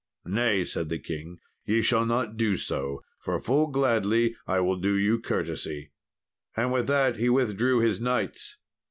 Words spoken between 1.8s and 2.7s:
shall not do